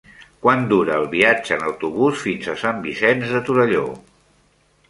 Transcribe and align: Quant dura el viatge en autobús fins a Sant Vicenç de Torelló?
Quant 0.45 0.63
dura 0.71 0.95
el 1.01 1.05
viatge 1.11 1.53
en 1.59 1.67
autobús 1.71 2.23
fins 2.23 2.51
a 2.55 2.57
Sant 2.65 2.83
Vicenç 2.89 3.31
de 3.37 3.47
Torelló? 3.51 3.89